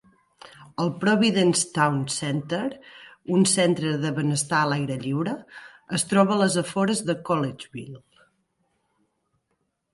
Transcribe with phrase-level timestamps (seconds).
[0.83, 2.61] El Providence Town Center,
[3.35, 5.37] un centre de benestar a l'aire lliure,
[6.01, 8.05] es troba a les afores de Collegeville.